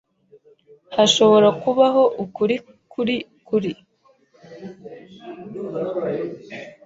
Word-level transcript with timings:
Hashobora 0.95 1.49
kubaho 1.61 2.03
ukuri 2.23 2.55
kuri 2.93 3.15
kuri. 3.47 3.71